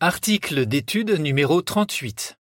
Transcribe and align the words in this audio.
Article 0.00 0.66
d'étude 0.66 1.10
numéro 1.10 1.60
38. 1.60 2.38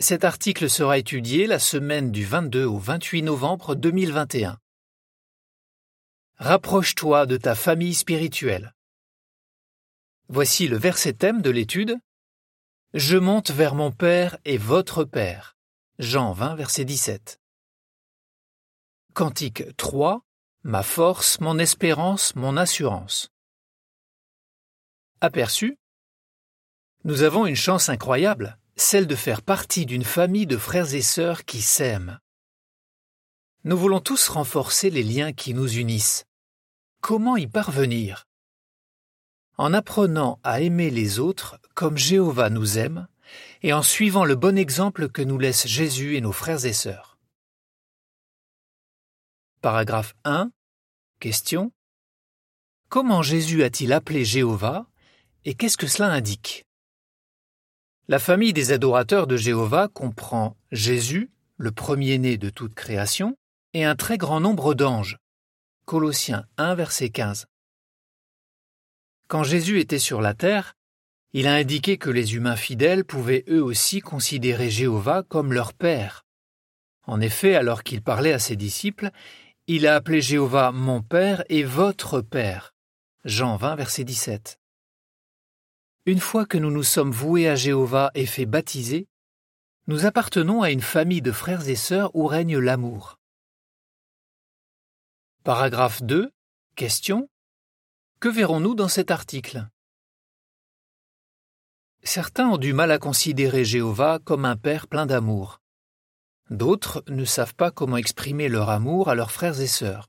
Cet 0.00 0.24
article 0.24 0.68
sera 0.68 0.98
étudié 0.98 1.46
la 1.46 1.60
semaine 1.60 2.10
du 2.10 2.24
22 2.24 2.64
au 2.64 2.78
28 2.78 3.22
novembre 3.22 3.76
2021. 3.76 4.58
Rapproche-toi 6.38 7.26
de 7.26 7.36
ta 7.36 7.54
famille 7.54 7.94
spirituelle. 7.94 8.74
Voici 10.26 10.66
le 10.66 10.76
verset 10.76 11.12
thème 11.12 11.42
de 11.42 11.50
l'étude. 11.50 11.96
Je 12.92 13.18
monte 13.18 13.52
vers 13.52 13.76
mon 13.76 13.92
Père 13.92 14.36
et 14.44 14.58
votre 14.58 15.04
Père. 15.04 15.56
Jean 16.00 16.32
20, 16.32 16.56
verset 16.56 16.84
17. 16.84 17.40
Cantique 19.14 19.76
3. 19.76 20.24
Ma 20.64 20.82
force, 20.82 21.38
mon 21.38 21.56
espérance, 21.60 22.34
mon 22.34 22.56
assurance. 22.56 23.30
Aperçu. 25.20 25.78
Nous 27.08 27.22
avons 27.22 27.46
une 27.46 27.56
chance 27.56 27.88
incroyable, 27.88 28.58
celle 28.76 29.06
de 29.06 29.14
faire 29.14 29.40
partie 29.40 29.86
d'une 29.86 30.04
famille 30.04 30.46
de 30.46 30.58
frères 30.58 30.92
et 30.92 31.00
sœurs 31.00 31.46
qui 31.46 31.62
s'aiment. 31.62 32.18
Nous 33.64 33.78
voulons 33.78 34.00
tous 34.00 34.28
renforcer 34.28 34.90
les 34.90 35.02
liens 35.02 35.32
qui 35.32 35.54
nous 35.54 35.78
unissent. 35.78 36.26
Comment 37.00 37.38
y 37.38 37.46
parvenir? 37.46 38.26
En 39.56 39.72
apprenant 39.72 40.38
à 40.44 40.60
aimer 40.60 40.90
les 40.90 41.18
autres 41.18 41.58
comme 41.72 41.96
Jéhovah 41.96 42.50
nous 42.50 42.76
aime, 42.76 43.08
et 43.62 43.72
en 43.72 43.82
suivant 43.82 44.26
le 44.26 44.36
bon 44.36 44.58
exemple 44.58 45.08
que 45.08 45.22
nous 45.22 45.38
laissent 45.38 45.66
Jésus 45.66 46.16
et 46.16 46.20
nos 46.20 46.32
frères 46.32 46.66
et 46.66 46.74
sœurs. 46.74 47.16
Paragraphe 49.62 50.14
1. 50.24 50.50
Question. 51.20 51.72
Comment 52.90 53.22
Jésus 53.22 53.62
a-t-il 53.62 53.94
appelé 53.94 54.26
Jéhovah 54.26 54.84
et 55.46 55.54
qu'est-ce 55.54 55.78
que 55.78 55.86
cela 55.86 56.12
indique? 56.12 56.67
La 58.10 58.18
famille 58.18 58.54
des 58.54 58.72
adorateurs 58.72 59.26
de 59.26 59.36
Jéhovah 59.36 59.88
comprend 59.88 60.56
Jésus, 60.72 61.30
le 61.58 61.72
premier-né 61.72 62.38
de 62.38 62.48
toute 62.48 62.72
création, 62.72 63.36
et 63.74 63.84
un 63.84 63.96
très 63.96 64.16
grand 64.16 64.40
nombre 64.40 64.72
d'anges. 64.72 65.18
Colossiens 65.84 66.46
1 66.56 66.74
verset 66.74 67.10
15. 67.10 67.44
Quand 69.26 69.44
Jésus 69.44 69.78
était 69.78 69.98
sur 69.98 70.22
la 70.22 70.32
terre, 70.32 70.72
il 71.34 71.46
a 71.46 71.52
indiqué 71.52 71.98
que 71.98 72.08
les 72.08 72.34
humains 72.34 72.56
fidèles 72.56 73.04
pouvaient 73.04 73.44
eux 73.50 73.62
aussi 73.62 74.00
considérer 74.00 74.70
Jéhovah 74.70 75.22
comme 75.22 75.52
leur 75.52 75.74
Père. 75.74 76.24
En 77.06 77.20
effet, 77.20 77.56
alors 77.56 77.82
qu'il 77.82 78.00
parlait 78.00 78.32
à 78.32 78.38
ses 78.38 78.56
disciples, 78.56 79.10
il 79.66 79.86
a 79.86 79.94
appelé 79.94 80.22
Jéhovah 80.22 80.72
mon 80.72 81.02
Père 81.02 81.44
et 81.50 81.62
votre 81.62 82.22
Père. 82.22 82.72
Jean 83.26 83.56
20, 83.56 83.76
verset 83.76 84.04
17. 84.04 84.58
Une 86.08 86.20
fois 86.20 86.46
que 86.46 86.56
nous 86.56 86.70
nous 86.70 86.84
sommes 86.84 87.10
voués 87.10 87.50
à 87.50 87.54
Jéhovah 87.54 88.10
et 88.14 88.24
fait 88.24 88.46
baptiser, 88.46 89.08
nous 89.88 90.06
appartenons 90.06 90.62
à 90.62 90.70
une 90.70 90.80
famille 90.80 91.20
de 91.20 91.32
frères 91.32 91.68
et 91.68 91.76
sœurs 91.76 92.16
où 92.16 92.26
règne 92.26 92.56
l'amour. 92.56 93.18
Paragraphe 95.44 96.02
2. 96.02 96.30
Question. 96.76 97.28
Que 98.20 98.30
verrons-nous 98.30 98.74
dans 98.74 98.88
cet 98.88 99.10
article? 99.10 99.68
Certains 102.02 102.48
ont 102.48 102.56
du 102.56 102.72
mal 102.72 102.90
à 102.90 102.98
considérer 102.98 103.66
Jéhovah 103.66 104.18
comme 104.18 104.46
un 104.46 104.56
Père 104.56 104.86
plein 104.86 105.04
d'amour. 105.04 105.60
D'autres 106.48 107.04
ne 107.08 107.26
savent 107.26 107.54
pas 107.54 107.70
comment 107.70 107.98
exprimer 107.98 108.48
leur 108.48 108.70
amour 108.70 109.10
à 109.10 109.14
leurs 109.14 109.30
frères 109.30 109.60
et 109.60 109.66
sœurs. 109.66 110.08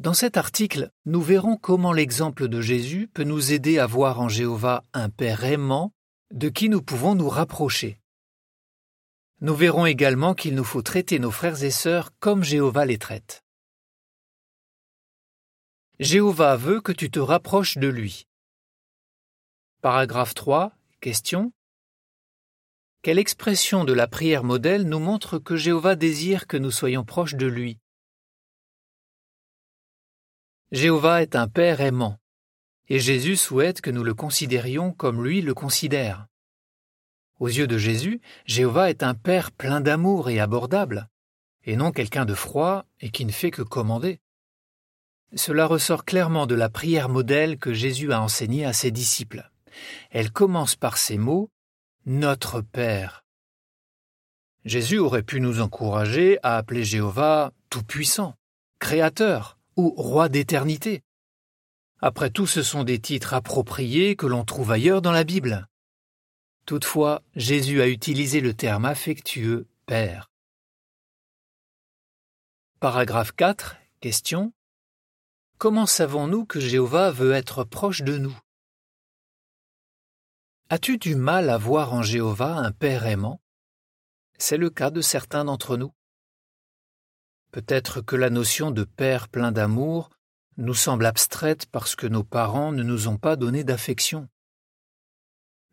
Dans 0.00 0.14
cet 0.14 0.38
article, 0.38 0.90
nous 1.04 1.20
verrons 1.20 1.58
comment 1.58 1.92
l'exemple 1.92 2.48
de 2.48 2.62
Jésus 2.62 3.06
peut 3.06 3.22
nous 3.22 3.52
aider 3.52 3.78
à 3.78 3.84
voir 3.84 4.18
en 4.18 4.30
Jéhovah 4.30 4.82
un 4.94 5.10
Père 5.10 5.44
aimant 5.44 5.92
de 6.30 6.48
qui 6.48 6.70
nous 6.70 6.80
pouvons 6.80 7.14
nous 7.14 7.28
rapprocher. 7.28 8.00
Nous 9.42 9.54
verrons 9.54 9.84
également 9.84 10.32
qu'il 10.32 10.54
nous 10.54 10.64
faut 10.64 10.80
traiter 10.80 11.18
nos 11.18 11.30
frères 11.30 11.62
et 11.64 11.70
sœurs 11.70 12.12
comme 12.18 12.42
Jéhovah 12.42 12.86
les 12.86 12.96
traite. 12.96 13.44
Jéhovah 15.98 16.56
veut 16.56 16.80
que 16.80 16.92
tu 16.92 17.10
te 17.10 17.20
rapproches 17.20 17.76
de 17.76 17.88
lui. 17.88 18.26
Paragraphe 19.82 20.32
3. 20.32 20.72
Question. 21.02 21.52
Quelle 23.02 23.18
expression 23.18 23.84
de 23.84 23.92
la 23.92 24.08
prière 24.08 24.44
modèle 24.44 24.88
nous 24.88 24.98
montre 24.98 25.38
que 25.38 25.56
Jéhovah 25.56 25.94
désire 25.94 26.46
que 26.46 26.56
nous 26.56 26.70
soyons 26.70 27.04
proches 27.04 27.34
de 27.34 27.46
lui? 27.46 27.79
Jéhovah 30.72 31.22
est 31.22 31.34
un 31.34 31.48
Père 31.48 31.80
aimant, 31.80 32.20
et 32.88 33.00
Jésus 33.00 33.34
souhaite 33.34 33.80
que 33.80 33.90
nous 33.90 34.04
le 34.04 34.14
considérions 34.14 34.92
comme 34.92 35.24
lui 35.24 35.42
le 35.42 35.52
considère. 35.52 36.28
Aux 37.40 37.48
yeux 37.48 37.66
de 37.66 37.76
Jésus, 37.76 38.20
Jéhovah 38.46 38.88
est 38.88 39.02
un 39.02 39.14
Père 39.14 39.50
plein 39.50 39.80
d'amour 39.80 40.30
et 40.30 40.38
abordable, 40.38 41.08
et 41.64 41.74
non 41.74 41.90
quelqu'un 41.90 42.24
de 42.24 42.34
froid 42.34 42.84
et 43.00 43.10
qui 43.10 43.24
ne 43.24 43.32
fait 43.32 43.50
que 43.50 43.62
commander. 43.62 44.20
Cela 45.34 45.66
ressort 45.66 46.04
clairement 46.04 46.46
de 46.46 46.54
la 46.54 46.68
prière 46.68 47.08
modèle 47.08 47.58
que 47.58 47.74
Jésus 47.74 48.12
a 48.12 48.20
enseignée 48.20 48.64
à 48.64 48.72
ses 48.72 48.92
disciples. 48.92 49.50
Elle 50.10 50.30
commence 50.30 50.76
par 50.76 50.98
ces 50.98 51.18
mots 51.18 51.50
notre 52.06 52.60
Père. 52.60 53.24
Jésus 54.64 54.98
aurait 54.98 55.24
pu 55.24 55.40
nous 55.40 55.60
encourager 55.60 56.38
à 56.44 56.56
appeler 56.56 56.84
Jéhovah 56.84 57.52
Tout-Puissant, 57.70 58.36
Créateur 58.78 59.59
Roi 59.88 60.28
d'éternité. 60.28 61.02
Après 62.00 62.30
tout, 62.30 62.46
ce 62.46 62.62
sont 62.62 62.84
des 62.84 62.98
titres 62.98 63.34
appropriés 63.34 64.14
que 64.14 64.26
l'on 64.26 64.44
trouve 64.44 64.70
ailleurs 64.70 65.02
dans 65.02 65.12
la 65.12 65.24
Bible. 65.24 65.66
Toutefois, 66.66 67.22
Jésus 67.34 67.80
a 67.80 67.88
utilisé 67.88 68.40
le 68.40 68.54
terme 68.54 68.84
affectueux 68.84 69.66
Père. 69.86 70.30
Paragraphe 72.78 73.32
4. 73.32 73.76
Question. 74.00 74.52
Comment 75.58 75.86
savons-nous 75.86 76.46
que 76.46 76.60
Jéhovah 76.60 77.10
veut 77.10 77.32
être 77.32 77.64
proche 77.64 78.02
de 78.02 78.18
nous? 78.18 78.38
As-tu 80.68 80.98
du 80.98 81.16
mal 81.16 81.50
à 81.50 81.58
voir 81.58 81.92
en 81.92 82.02
Jéhovah 82.02 82.56
un 82.56 82.72
Père 82.72 83.06
aimant? 83.06 83.40
C'est 84.38 84.56
le 84.56 84.70
cas 84.70 84.90
de 84.90 85.00
certains 85.00 85.44
d'entre 85.44 85.76
nous. 85.76 85.92
Peut-être 87.50 88.00
que 88.00 88.16
la 88.16 88.30
notion 88.30 88.70
de 88.70 88.84
Père 88.84 89.28
plein 89.28 89.52
d'amour 89.52 90.10
nous 90.56 90.74
semble 90.74 91.06
abstraite 91.06 91.66
parce 91.66 91.96
que 91.96 92.06
nos 92.06 92.22
parents 92.22 92.70
ne 92.72 92.82
nous 92.82 93.08
ont 93.08 93.16
pas 93.16 93.36
donné 93.36 93.64
d'affection. 93.64 94.28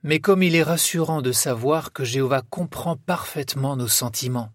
Mais 0.04 0.20
comme 0.20 0.44
il 0.44 0.56
est 0.56 0.64
rassurant 0.64 1.22
de 1.22 1.32
savoir 1.32 1.92
que 1.92 2.04
Jéhovah 2.04 2.42
comprend 2.42 2.96
parfaitement 2.96 3.76
nos 3.76 3.88
sentiments, 3.88 4.52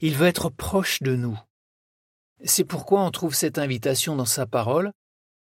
il 0.00 0.14
veut 0.14 0.26
être 0.26 0.50
proche 0.50 1.02
de 1.02 1.14
nous. 1.14 1.38
C'est 2.44 2.64
pourquoi 2.64 3.02
on 3.02 3.10
trouve 3.10 3.34
cette 3.34 3.58
invitation 3.58 4.16
dans 4.16 4.24
sa 4.24 4.46
parole 4.46 4.92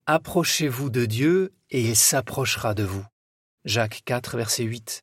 Approchez-vous 0.07 0.91
de 0.91 1.05
Dieu 1.05 1.55
et 1.71 1.83
il 1.83 1.97
s'approchera 1.97 2.75
de 2.75 2.85
vous. 2.85 3.05
Jacques 3.65 4.03
4, 4.05 4.37
verset 4.37 4.65
8. 4.65 5.03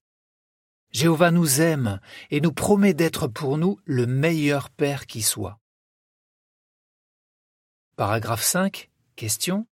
Jéhovah 0.92 1.32
nous 1.32 1.62
aime 1.62 2.00
et 2.32 2.42
nous 2.42 2.54
promet 2.54 2.94
d'être 2.94 3.28
pour 3.28 3.58
nous 3.58 3.80
le 3.86 4.08
meilleur 4.08 4.70
Père 4.70 5.06
qui 5.06 5.22
soit. 5.22 5.60
Paragraphe 7.96 8.44
5. 8.44 8.90
Question. 9.16 9.68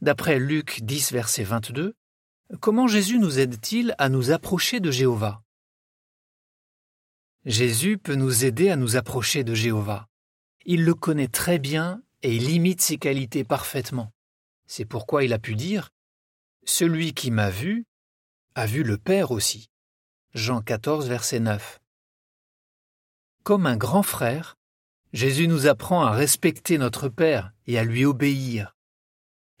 D'après 0.00 0.40
Luc 0.40 0.80
10, 0.82 1.12
verset 1.12 1.44
22, 1.44 1.94
comment 2.58 2.88
Jésus 2.88 3.20
nous 3.20 3.38
aide-t-il 3.38 3.94
à 3.98 4.08
nous 4.08 4.32
approcher 4.32 4.80
de 4.80 4.90
Jéhovah? 4.90 5.44
Jésus 7.44 7.96
peut 7.96 8.16
nous 8.16 8.44
aider 8.44 8.70
à 8.70 8.76
nous 8.76 8.96
approcher 8.96 9.44
de 9.44 9.54
Jéhovah. 9.54 10.08
Il 10.66 10.84
le 10.84 10.94
connaît 10.94 11.28
très 11.28 11.60
bien 11.60 12.02
et 12.22 12.34
il 12.34 12.50
imite 12.50 12.80
ses 12.80 12.98
qualités 12.98 13.44
parfaitement. 13.44 14.12
C'est 14.66 14.84
pourquoi 14.84 15.22
il 15.22 15.32
a 15.32 15.38
pu 15.38 15.54
dire 15.54 15.90
Celui 16.64 17.14
qui 17.14 17.30
m'a 17.30 17.50
vu 17.50 17.86
a 18.56 18.66
vu 18.66 18.82
le 18.82 18.98
Père 18.98 19.30
aussi. 19.30 19.70
Jean 20.34 20.60
14, 20.60 21.06
verset 21.08 21.38
9. 21.38 21.78
Comme 23.44 23.66
un 23.66 23.76
grand 23.76 24.02
frère, 24.02 24.57
Jésus 25.12 25.48
nous 25.48 25.66
apprend 25.66 26.02
à 26.04 26.10
respecter 26.10 26.76
notre 26.76 27.08
Père 27.08 27.52
et 27.66 27.78
à 27.78 27.84
lui 27.84 28.04
obéir. 28.04 28.76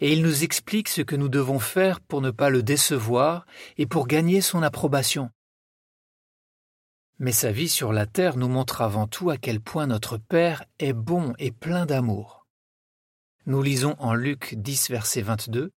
Et 0.00 0.12
il 0.12 0.22
nous 0.22 0.44
explique 0.44 0.88
ce 0.88 1.02
que 1.02 1.16
nous 1.16 1.28
devons 1.28 1.58
faire 1.58 2.00
pour 2.00 2.20
ne 2.20 2.30
pas 2.30 2.50
le 2.50 2.62
décevoir 2.62 3.46
et 3.78 3.86
pour 3.86 4.06
gagner 4.06 4.40
son 4.40 4.62
approbation. 4.62 5.30
Mais 7.18 7.32
sa 7.32 7.50
vie 7.50 7.68
sur 7.68 7.92
la 7.92 8.06
terre 8.06 8.36
nous 8.36 8.48
montre 8.48 8.80
avant 8.80 9.08
tout 9.08 9.30
à 9.30 9.38
quel 9.38 9.60
point 9.60 9.86
notre 9.86 10.18
Père 10.18 10.64
est 10.78 10.92
bon 10.92 11.34
et 11.38 11.50
plein 11.50 11.84
d'amour. 11.84 12.46
Nous 13.46 13.62
lisons 13.62 13.96
en 13.98 14.14
Luc 14.14 14.54
10, 14.56 14.90
verset 14.90 15.22
22. 15.22 15.72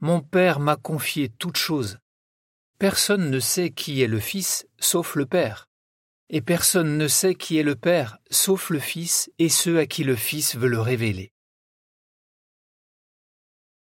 Mon 0.00 0.20
Père 0.20 0.58
m'a 0.58 0.76
confié 0.76 1.28
toute 1.28 1.58
chose. 1.58 1.98
Personne 2.78 3.30
ne 3.30 3.38
sait 3.38 3.70
qui 3.70 4.02
est 4.02 4.08
le 4.08 4.18
Fils 4.18 4.66
sauf 4.78 5.14
le 5.14 5.26
Père, 5.26 5.68
et 6.32 6.40
personne 6.40 6.96
ne 6.96 7.08
sait 7.08 7.34
qui 7.34 7.58
est 7.58 7.64
le 7.64 7.74
Père 7.74 8.18
sauf 8.30 8.70
le 8.70 8.78
Fils 8.78 9.30
et 9.38 9.48
ceux 9.48 9.78
à 9.78 9.86
qui 9.86 10.04
le 10.04 10.14
Fils 10.14 10.56
veut 10.56 10.68
le 10.68 10.80
révéler. 10.80 11.32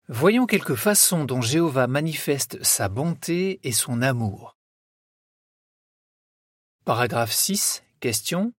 Voyons 0.08 0.46
quelques 0.46 0.74
façons 0.74 1.24
dont 1.24 1.40
Jéhovah 1.40 1.86
manifeste 1.86 2.62
sa 2.62 2.88
bonté 2.88 3.58
et 3.64 3.72
son 3.72 4.02
amour. 4.02 4.56
Paragraphe 6.84 7.32
6. 7.32 7.82
Question. 8.00 8.52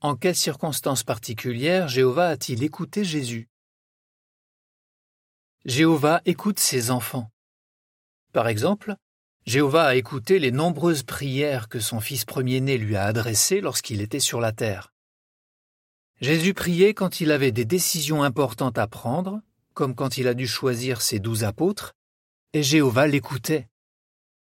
En 0.00 0.16
quelles 0.16 0.34
circonstances 0.34 1.04
particulières 1.04 1.88
Jéhovah 1.88 2.28
a-t-il 2.28 2.64
écouté 2.64 3.04
Jésus? 3.04 3.48
Jéhovah 5.66 6.22
écoute 6.24 6.58
ses 6.58 6.90
enfants. 6.90 7.30
Par 8.32 8.48
exemple, 8.48 8.96
Jéhovah 9.46 9.86
a 9.86 9.94
écouté 9.94 10.38
les 10.38 10.50
nombreuses 10.50 11.02
prières 11.02 11.68
que 11.68 11.80
son 11.80 12.00
fils 12.00 12.24
premier-né 12.24 12.78
lui 12.78 12.96
a 12.96 13.04
adressées 13.04 13.60
lorsqu'il 13.60 14.00
était 14.00 14.20
sur 14.20 14.40
la 14.40 14.52
terre. 14.52 14.92
Jésus 16.20 16.54
priait 16.54 16.94
quand 16.94 17.20
il 17.20 17.30
avait 17.30 17.52
des 17.52 17.64
décisions 17.64 18.22
importantes 18.22 18.78
à 18.78 18.86
prendre 18.86 19.42
comme 19.74 19.94
quand 19.94 20.16
il 20.16 20.28
a 20.28 20.34
dû 20.34 20.46
choisir 20.46 21.02
ses 21.02 21.18
douze 21.18 21.44
apôtres, 21.44 21.94
et 22.52 22.62
Jéhovah 22.62 23.06
l'écoutait. 23.06 23.68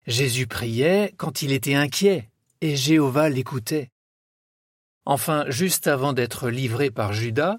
Jésus 0.07 0.47
priait 0.47 1.15
quand 1.17 1.41
il 1.41 1.53
était 1.53 1.75
inquiet, 1.75 2.31
et 2.61 2.77
Jéhovah 2.77 3.31
l'écoutait. 3.31 3.91
Enfin, 5.07 5.45
juste 5.49 5.87
avant 5.87 6.13
d'être 6.13 6.51
livré 6.51 6.91
par 6.91 7.13
Judas, 7.13 7.59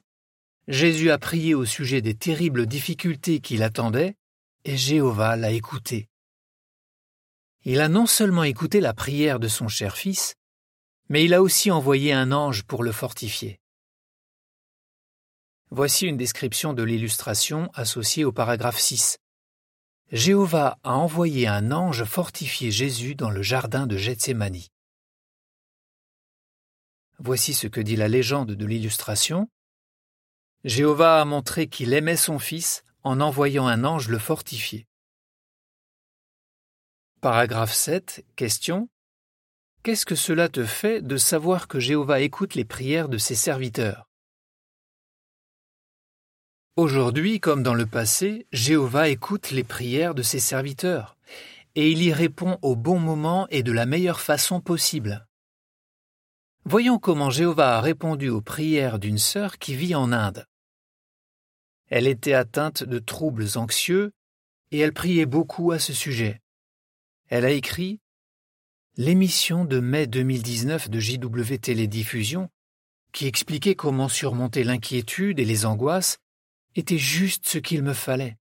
Jésus 0.68 1.10
a 1.12 1.18
prié 1.18 1.56
au 1.56 1.66
sujet 1.66 2.01
des 2.01 2.16
terribles 2.16 2.66
difficultés 2.66 3.39
qui 3.39 3.56
l'attendaient, 3.56 4.16
et 4.66 4.78
Jéhovah 4.78 5.36
l'a 5.36 5.51
écouté. 5.51 6.10
Il 7.67 7.81
a 7.81 7.89
non 7.89 8.06
seulement 8.06 8.44
écouté 8.44 8.79
la 8.79 8.94
prière 8.94 9.39
de 9.39 9.47
son 9.47 9.67
cher 9.67 9.97
fils, 9.97 10.35
mais 11.09 11.25
il 11.25 11.33
a 11.33 11.41
aussi 11.41 11.71
envoyé 11.71 12.13
un 12.13 12.31
ange 12.31 12.62
pour 12.63 12.83
le 12.83 12.91
fortifier. 12.91 13.59
Voici 15.71 16.06
une 16.06 16.15
description 16.15 16.73
de 16.73 16.83
l'illustration 16.83 17.71
associée 17.73 18.23
au 18.23 18.31
paragraphe 18.31 18.77
6. 18.77 19.17
Jéhovah 20.12 20.77
a 20.83 20.94
envoyé 20.94 21.47
un 21.47 21.71
ange 21.71 22.03
fortifier 22.03 22.69
Jésus 22.69 23.15
dans 23.15 23.31
le 23.31 23.41
jardin 23.41 23.88
de 23.88 23.97
Gethsémani. 23.97 24.69
Voici 27.18 27.56
ce 27.56 27.65
que 27.65 27.81
dit 27.81 27.95
la 27.95 28.07
légende 28.07 28.51
de 28.51 28.65
l'illustration. 28.68 29.50
Jéhovah 30.65 31.19
a 31.19 31.25
montré 31.25 31.68
qu'il 31.68 31.94
aimait 31.94 32.15
son 32.15 32.38
fils 32.38 32.83
en 33.03 33.19
envoyant 33.21 33.65
un 33.65 33.83
ange 33.85 34.07
le 34.07 34.19
fortifier. 34.19 34.85
Paragraphe 37.21 37.73
7. 37.73 38.23
Question. 38.35 38.88
Qu'est-ce 39.81 40.06
que 40.06 40.15
cela 40.15 40.47
te 40.47 40.63
fait 40.63 41.01
de 41.01 41.17
savoir 41.17 41.67
que 41.67 41.79
Jéhovah 41.79 42.19
écoute 42.19 42.56
les 42.56 42.65
prières 42.65 43.09
de 43.09 43.17
ses 43.17 43.35
serviteurs? 43.35 44.07
Aujourd'hui, 46.75 47.39
comme 47.39 47.63
dans 47.63 47.73
le 47.73 47.85
passé, 47.85 48.47
Jéhovah 48.51 49.09
écoute 49.09 49.51
les 49.51 49.63
prières 49.63 50.13
de 50.13 50.21
ses 50.21 50.39
serviteurs, 50.39 51.17
et 51.73 51.89
il 51.89 52.03
y 52.03 52.13
répond 52.13 52.59
au 52.62 52.75
bon 52.75 53.00
moment 53.00 53.47
et 53.50 53.63
de 53.63 53.71
la 53.71 53.85
meilleure 53.85 54.21
façon 54.21 54.61
possible. 54.61 55.25
Voyons 56.63 57.00
comment 57.00 57.29
Jéhovah 57.29 57.77
a 57.77 57.81
répondu 57.81 58.29
aux 58.29 58.41
prières 58.41 59.00
d'une 59.00 59.19
sœur 59.19 59.57
qui 59.57 59.73
vit 59.75 59.95
en 59.95 60.11
Inde. 60.11 60.45
Elle 61.88 62.07
était 62.07 62.33
atteinte 62.33 62.83
de 62.83 63.00
troubles 63.00 63.47
anxieux, 63.56 64.11
et 64.71 64.79
elle 64.79 64.94
priait 64.94 65.25
beaucoup 65.25 65.71
à 65.71 65.79
ce 65.79 65.94
sujet. 65.94 66.41
Elle 67.27 67.45
a 67.45 67.50
écrit 67.50 68.00
L'émission 68.98 69.66
de 69.66 69.80
mai 69.80 70.06
2019 70.06 70.89
de 70.92 71.00
JW 71.00 71.57
Télédiffusion, 71.60 72.50
qui 73.13 73.25
expliquait 73.25 73.75
comment 73.75 74.07
surmonter 74.07 74.63
l'inquiétude 74.63 75.39
et 75.39 75.45
les 75.45 75.66
angoisses, 75.66 76.19
était 76.75 77.00
juste 77.00 77.48
ce 77.48 77.57
qu'il 77.57 77.81
me 77.81 77.94
fallait. 77.94 78.38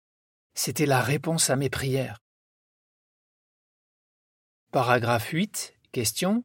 C'était 0.55 0.87
la 0.87 1.01
réponse 1.01 1.51
à 1.51 1.57
mes 1.57 1.69
prières. 1.69 2.23
Paragraphe 4.71 5.29
8. 5.31 5.75
Question. 5.91 6.45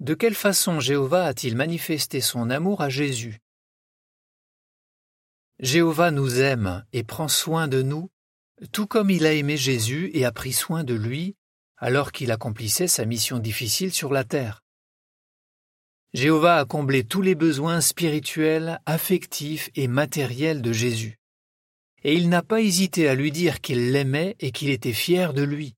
De 0.00 0.14
quelle 0.14 0.34
façon 0.34 0.80
Jéhovah 0.80 1.26
a-t-il 1.26 1.56
manifesté 1.56 2.22
son 2.22 2.48
amour 2.48 2.80
à 2.80 2.88
Jésus? 2.88 3.38
Jéhovah 5.58 6.10
nous 6.10 6.40
aime 6.40 6.86
et 6.94 7.04
prend 7.04 7.28
soin 7.28 7.68
de 7.68 7.82
nous, 7.82 8.10
tout 8.72 8.86
comme 8.86 9.10
il 9.10 9.26
a 9.26 9.34
aimé 9.34 9.58
Jésus 9.58 10.10
et 10.14 10.24
a 10.24 10.32
pris 10.32 10.54
soin 10.54 10.84
de 10.84 10.94
lui 10.94 11.36
alors 11.80 12.12
qu'il 12.12 12.30
accomplissait 12.30 12.86
sa 12.86 13.06
mission 13.06 13.38
difficile 13.38 13.92
sur 13.92 14.12
la 14.12 14.22
terre. 14.22 14.62
Jéhovah 16.12 16.58
a 16.58 16.64
comblé 16.66 17.04
tous 17.04 17.22
les 17.22 17.34
besoins 17.34 17.80
spirituels, 17.80 18.80
affectifs 18.84 19.70
et 19.74 19.88
matériels 19.88 20.60
de 20.60 20.72
Jésus. 20.72 21.18
Et 22.02 22.14
il 22.14 22.28
n'a 22.28 22.42
pas 22.42 22.60
hésité 22.60 23.08
à 23.08 23.14
lui 23.14 23.32
dire 23.32 23.60
qu'il 23.60 23.92
l'aimait 23.92 24.36
et 24.40 24.52
qu'il 24.52 24.70
était 24.70 24.92
fier 24.92 25.32
de 25.32 25.42
lui. 25.42 25.74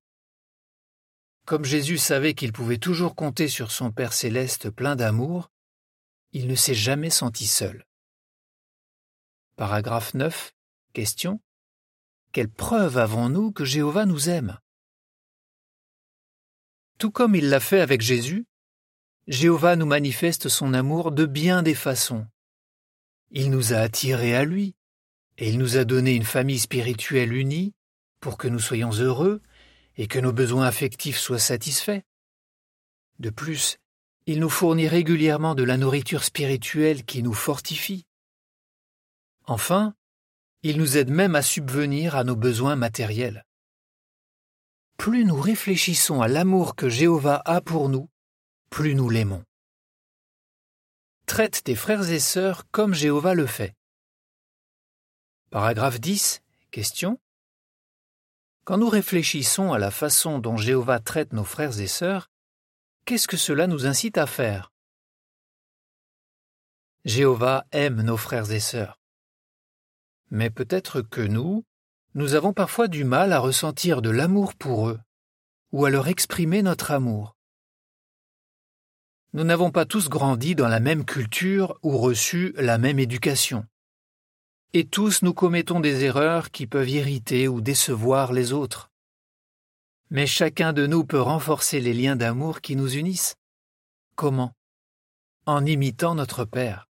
Comme 1.47 1.65
Jésus 1.65 1.99
savait 1.99 2.35
qu'il 2.35 2.53
pouvait 2.53 2.79
toujours 2.79 3.15
compter 3.15 3.49
sur 3.49 3.71
son 3.71 3.93
Père 3.93 4.13
céleste 4.13 4.71
plein 4.71 4.97
d'amour, 4.97 5.51
il 6.33 6.47
ne 6.47 6.55
s'est 6.55 6.75
jamais 6.75 7.11
senti 7.11 7.47
seul. 7.47 7.85
Paragraphe 9.57 10.15
9. 10.15 10.53
Question. 10.95 11.41
Quelle 12.33 12.49
preuve 12.49 12.97
avons-nous 12.97 13.53
que 13.53 13.65
Jéhovah 13.65 14.07
nous 14.07 14.31
aime? 14.31 14.59
Tout 17.03 17.11
comme 17.11 17.35
il 17.35 17.49
l'a 17.49 17.59
fait 17.59 17.81
avec 17.81 18.01
Jésus, 18.01 18.47
Jéhovah 19.27 19.75
nous 19.75 19.87
manifeste 19.87 20.49
son 20.49 20.73
amour 20.73 21.11
de 21.11 21.27
bien 21.27 21.65
des 21.65 21.75
façons. 21.75 22.29
Il 23.33 23.51
nous 23.51 23.73
a 23.73 23.79
attirés 23.79 24.37
à 24.37 24.45
lui, 24.45 24.77
et 25.37 25.49
il 25.49 25.59
nous 25.59 25.77
a 25.79 25.85
donné 25.85 26.15
une 26.15 26.23
famille 26.23 26.61
spirituelle 26.61 27.33
unie 27.33 27.75
pour 28.21 28.39
que 28.39 28.47
nous 28.47 28.61
soyons 28.61 28.93
heureux 28.93 29.43
et 29.97 30.07
que 30.07 30.21
nos 30.21 30.33
besoins 30.33 30.65
affectifs 30.65 31.19
soient 31.19 31.41
satisfaits. 31.41 32.03
De 33.19 33.31
plus, 33.31 33.79
il 34.27 34.39
nous 34.39 34.49
fournit 34.49 34.87
régulièrement 34.87 35.57
de 35.57 35.65
la 35.65 35.79
nourriture 35.79 36.23
spirituelle 36.23 37.05
qui 37.05 37.25
nous 37.25 37.35
fortifie. 37.35 38.07
Enfin, 39.47 39.97
il 40.63 40.79
nous 40.79 40.97
aide 40.97 41.11
même 41.11 41.35
à 41.35 41.43
subvenir 41.43 42.15
à 42.15 42.23
nos 42.23 42.37
besoins 42.37 42.77
matériels. 42.77 43.45
Plus 44.97 45.25
nous 45.25 45.41
réfléchissons 45.41 46.23
à 46.23 46.29
l'amour 46.29 46.77
que 46.77 46.89
Jéhovah 46.89 47.43
a 47.45 47.61
pour 47.61 47.89
nous, 47.89 48.09
plus 48.71 48.95
nous 48.95 49.11
l'aimons. 49.11 49.45
Traite 51.27 51.65
tes 51.65 51.75
frères 51.75 52.11
et 52.11 52.21
sœurs 52.21 52.65
comme 52.71 52.95
Jéhovah 52.95 53.35
le 53.35 53.47
fait. 53.47 53.75
Paragraphe 55.51 56.01
10. 56.01 56.43
Question. 56.71 57.19
Quand 58.65 58.79
nous 58.79 58.89
réfléchissons 58.89 59.73
à 59.73 59.79
la 59.79 59.91
façon 59.91 60.39
dont 60.39 60.57
Jéhovah 60.57 61.01
traite 61.01 61.33
nos 61.33 61.45
frères 61.45 61.81
et 61.81 61.87
sœurs, 61.87 62.31
qu'est-ce 63.05 63.27
que 63.27 63.37
cela 63.37 63.67
nous 63.67 63.87
incite 63.87 64.19
à 64.19 64.27
faire? 64.27 64.73
Jéhovah 67.05 67.67
aime 67.73 68.03
nos 68.03 68.17
frères 68.17 68.53
et 68.53 68.61
sœurs. 68.61 69.01
Mais 70.31 70.49
peut-être 70.49 71.03
que 71.03 71.21
nous, 71.21 71.65
nous 72.15 72.35
avons 72.35 72.53
parfois 72.53 72.89
du 72.89 73.05
mal 73.05 73.33
à 73.33 73.39
ressentir 73.39 74.03
de 74.03 74.11
l'amour 74.11 74.55
pour 74.55 74.89
eux, 74.89 75.01
ou 75.73 75.87
à 75.87 75.91
leur 75.91 76.09
exprimer 76.09 76.63
notre 76.63 76.91
amour. 76.91 77.37
Nous 79.33 79.45
n'avons 79.45 79.71
pas 79.71 79.87
tous 79.87 80.11
grandi 80.11 80.55
dans 80.55 80.69
la 80.69 80.81
même 80.81 81.07
culture 81.07 81.79
ou 81.83 81.97
reçu 81.97 82.53
la 82.57 82.77
même 82.77 82.99
éducation. 82.99 83.67
Et 84.75 84.87
tous 84.87 85.23
nous 85.23 85.33
commettons 85.33 85.81
des 85.81 86.05
erreurs 86.05 86.51
qui 86.51 86.67
peuvent 86.67 86.91
irriter 86.91 87.49
ou 87.49 87.63
décevoir 87.63 88.35
les 88.35 88.53
autres. 88.53 88.91
Mais 90.11 90.27
chacun 90.27 90.75
de 90.75 90.87
nous 90.87 91.05
peut 91.07 91.21
renforcer 91.21 91.81
les 91.81 91.95
liens 91.95 92.17
d'amour 92.17 92.61
qui 92.61 92.77
nous 92.77 92.95
unissent. 92.95 93.37
Comment? 94.17 94.53
En 95.47 95.65
imitant 95.65 96.15
notre 96.15 96.45
Père. 96.45 96.89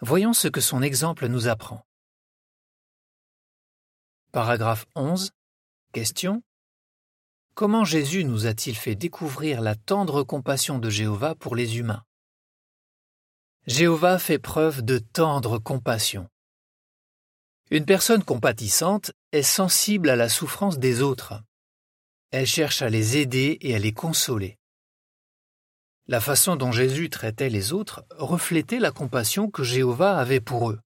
Voyons 0.00 0.32
ce 0.32 0.48
que 0.48 0.60
son 0.60 0.82
exemple 0.82 1.28
nous 1.28 1.46
apprend. 1.46 1.84
Paragraphe 4.32 4.86
11. 4.94 5.30
Question. 5.92 6.42
Comment 7.52 7.84
Jésus 7.84 8.24
nous 8.24 8.46
a-t-il 8.46 8.74
fait 8.74 8.94
découvrir 8.94 9.60
la 9.60 9.74
tendre 9.74 10.22
compassion 10.22 10.78
de 10.78 10.88
Jéhovah 10.88 11.34
pour 11.34 11.54
les 11.54 11.76
humains? 11.76 12.02
Jéhovah 13.66 14.18
fait 14.18 14.38
preuve 14.38 14.80
de 14.80 14.96
tendre 14.96 15.58
compassion. 15.58 16.30
Une 17.70 17.84
personne 17.84 18.24
compatissante 18.24 19.12
est 19.32 19.42
sensible 19.42 20.08
à 20.08 20.16
la 20.16 20.30
souffrance 20.30 20.78
des 20.78 21.02
autres. 21.02 21.34
Elle 22.30 22.46
cherche 22.46 22.80
à 22.80 22.88
les 22.88 23.18
aider 23.18 23.58
et 23.60 23.74
à 23.74 23.78
les 23.78 23.92
consoler. 23.92 24.56
La 26.06 26.22
façon 26.22 26.56
dont 26.56 26.72
Jésus 26.72 27.10
traitait 27.10 27.50
les 27.50 27.74
autres 27.74 28.06
reflétait 28.12 28.78
la 28.78 28.92
compassion 28.92 29.50
que 29.50 29.62
Jéhovah 29.62 30.16
avait 30.16 30.40
pour 30.40 30.70
eux. 30.70 30.80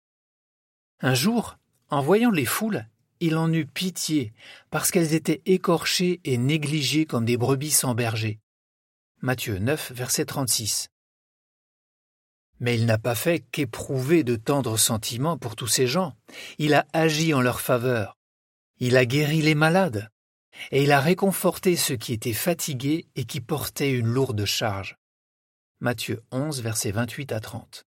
Un 1.00 1.14
jour, 1.14 1.60
en 1.92 2.02
voyant 2.02 2.32
les 2.32 2.46
foules, 2.46 2.88
il 3.20 3.38
en 3.38 3.52
eut 3.52 3.66
pitié, 3.66 4.34
parce 4.70 4.92
qu'elles 4.92 5.14
étaient 5.14 5.42
écorchées 5.46 6.20
et 6.24 6.38
négligées 6.38 7.06
comme 7.06 7.26
des 7.26 7.38
brebis 7.38 7.72
sans 7.72 7.96
berger. 7.96 8.40
Matthieu 9.22 9.58
9, 9.58 9.92
verset 9.94 10.26
36. 10.26 10.90
Mais 12.60 12.76
il 12.78 12.86
n'a 12.86 12.98
pas 12.98 13.16
fait 13.16 13.40
qu'éprouver 13.52 14.24
de 14.24 14.36
tendres 14.36 14.78
sentiments 14.78 15.38
pour 15.38 15.56
tous 15.56 15.68
ces 15.68 15.88
gens. 15.88 16.16
Il 16.58 16.74
a 16.74 16.86
agi 16.94 17.34
en 17.34 17.42
leur 17.42 17.60
faveur. 17.60 18.18
Il 18.80 18.98
a 18.98 19.06
guéri 19.06 19.42
les 19.42 19.56
malades. 19.56 20.10
Et 20.72 20.84
il 20.84 20.92
a 20.92 21.02
réconforté 21.02 21.76
ceux 21.76 21.98
qui 21.98 22.14
étaient 22.14 22.34
fatigués 22.34 23.08
et 23.16 23.26
qui 23.26 23.42
portaient 23.42 23.92
une 23.92 24.08
lourde 24.08 24.46
charge. 24.46 24.96
Matthieu 25.82 26.24
11, 26.32 26.62
versets 26.62 26.92
28 26.92 27.34
à 27.34 27.40
30. 27.42 27.86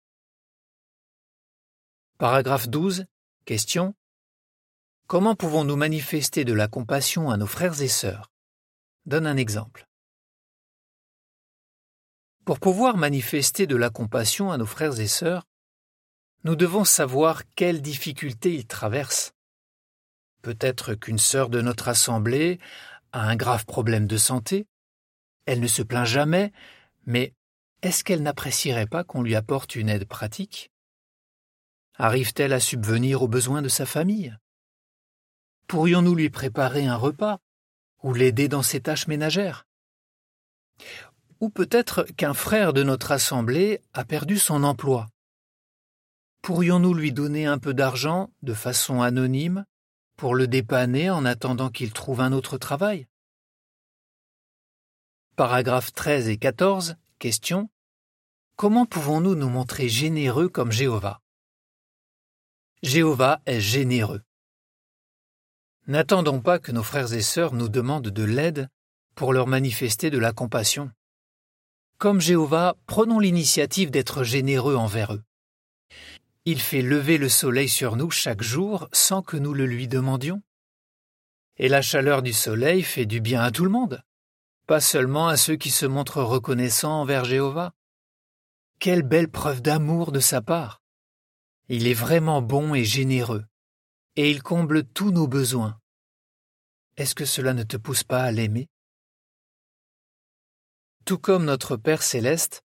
Paragraphe 2.18 2.68
12. 2.68 3.06
Question. 3.47 3.94
Comment 5.08 5.34
pouvons-nous 5.34 5.76
manifester 5.76 6.44
de 6.44 6.52
la 6.52 6.68
compassion 6.68 7.30
à 7.30 7.38
nos 7.38 7.46
frères 7.46 7.80
et 7.80 7.88
sœurs? 7.88 8.30
Donne 9.06 9.26
un 9.26 9.38
exemple. 9.38 9.88
Pour 12.44 12.60
pouvoir 12.60 12.98
manifester 12.98 13.66
de 13.66 13.74
la 13.74 13.88
compassion 13.88 14.52
à 14.52 14.58
nos 14.58 14.66
frères 14.66 15.00
et 15.00 15.06
sœurs, 15.06 15.44
nous 16.44 16.56
devons 16.56 16.84
savoir 16.84 17.44
quelles 17.56 17.80
difficultés 17.80 18.54
ils 18.54 18.66
traversent. 18.66 19.32
Peut-être 20.42 20.92
qu'une 20.92 21.16
sœur 21.16 21.48
de 21.48 21.62
notre 21.62 21.88
assemblée 21.88 22.60
a 23.12 23.22
un 23.22 23.36
grave 23.36 23.64
problème 23.64 24.06
de 24.06 24.18
santé. 24.18 24.66
Elle 25.46 25.60
ne 25.60 25.68
se 25.68 25.80
plaint 25.80 26.04
jamais, 26.04 26.52
mais 27.06 27.32
est-ce 27.80 28.04
qu'elle 28.04 28.22
n'apprécierait 28.22 28.86
pas 28.86 29.04
qu'on 29.04 29.22
lui 29.22 29.36
apporte 29.36 29.74
une 29.74 29.88
aide 29.88 30.04
pratique? 30.06 30.70
Arrive-t-elle 31.94 32.52
à 32.52 32.60
subvenir 32.60 33.22
aux 33.22 33.28
besoins 33.28 33.62
de 33.62 33.70
sa 33.70 33.86
famille? 33.86 34.36
Pourrions-nous 35.68 36.14
lui 36.14 36.30
préparer 36.30 36.87
un 36.87 36.96
repas 36.96 37.40
ou 38.02 38.14
l'aider 38.14 38.48
dans 38.48 38.62
ses 38.62 38.80
tâches 38.80 39.06
ménagères? 39.06 39.66
Ou 41.40 41.50
peut-être 41.50 42.04
qu'un 42.16 42.32
frère 42.32 42.72
de 42.72 42.82
notre 42.82 43.12
assemblée 43.12 43.82
a 43.92 44.04
perdu 44.06 44.38
son 44.38 44.64
emploi? 44.64 45.08
Pourrions-nous 46.40 46.94
lui 46.94 47.12
donner 47.12 47.44
un 47.44 47.58
peu 47.58 47.75
d'argent 47.75 48.30
de 48.42 48.54
façon 48.54 49.02
anonyme 49.02 49.66
pour 50.16 50.34
le 50.34 50.48
dépanner 50.48 51.10
en 51.10 51.26
attendant 51.26 51.68
qu'il 51.68 51.92
trouve 51.92 52.22
un 52.22 52.32
autre 52.32 52.56
travail? 52.56 53.06
Paragraphes 55.37 55.92
13 55.92 56.30
et 56.30 56.38
14. 56.38 56.96
Question. 57.18 57.68
Comment 58.56 58.87
pouvons-nous 58.87 59.34
nous 59.34 59.50
montrer 59.50 59.90
généreux 59.90 60.48
comme 60.48 60.72
Jéhovah? 60.72 61.20
Jéhovah 62.82 63.42
est 63.44 63.60
généreux. 63.60 64.22
N'attendons 65.88 66.42
pas 66.42 66.59
que 66.59 66.71
nos 66.71 66.83
frères 66.83 67.14
et 67.14 67.23
sœurs 67.23 67.54
nous 67.54 67.71
demandent 67.71 68.11
de 68.11 68.23
l'aide 68.23 68.68
pour 69.14 69.33
leur 69.33 69.47
manifester 69.47 70.11
de 70.11 70.18
la 70.18 70.35
compassion. 70.35 70.90
Comme 71.97 72.21
Jéhovah, 72.21 72.76
prenons 72.87 73.18
l'initiative 73.18 73.90
d'être 73.90 74.23
généreux 74.23 74.76
envers 74.76 75.14
eux. 75.14 75.23
Il 76.45 76.61
fait 76.61 76.83
lever 76.83 77.16
le 77.16 77.30
soleil 77.30 77.71
sur 77.71 77.97
nous 77.97 78.11
chaque 78.11 78.42
jour 78.42 78.88
sans 78.92 79.23
que 79.23 79.38
nous 79.38 79.54
le 79.54 79.64
lui 79.64 79.88
demandions. 79.88 80.42
Et 81.57 81.68
la 81.68 81.80
chaleur 81.80 82.21
du 82.21 82.35
soleil 82.35 82.83
fait 82.83 83.07
du 83.07 83.23
bien 83.23 83.40
à 83.40 83.50
tout 83.50 83.64
le 83.64 83.71
monde, 83.71 84.02
pas 84.66 84.80
seulement 84.80 85.28
à 85.28 85.38
ceux 85.38 85.57
qui 85.57 85.71
se 85.71 85.87
montrent 85.87 86.23
reconnaissants 86.23 87.00
envers 87.00 87.25
Jéhovah. 87.25 87.73
Quelle 88.78 89.02
belle 89.02 89.30
preuve 89.30 89.62
d'amour 89.62 90.12
de 90.12 90.21
sa 90.21 90.42
part. 90.42 90.83
Il 91.71 91.87
est 91.87 91.95
vraiment 91.95 92.42
bon 92.42 92.75
et 92.75 92.85
généreux, 92.85 93.47
et 94.18 94.32
il 94.32 94.42
comble 94.42 94.82
tous 94.82 95.12
nos 95.12 95.28
besoins. 95.28 95.78
Est-ce 96.96 97.14
que 97.14 97.25
cela 97.25 97.54
ne 97.54 97.62
te 97.62 97.76
pousse 97.76 98.02
pas 98.02 98.25
à 98.25 98.32
l'aimer? 98.32 98.68
Tout 101.04 101.18
comme 101.18 101.44
notre 101.44 101.76
Père 101.76 102.02
céleste, 102.02 102.64